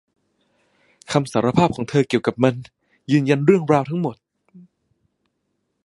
[1.11, 2.55] คำสารภาพของเธอเกี่ยวกับมัน
[3.11, 4.15] ยืนยันเรื่องราวทั้งหมด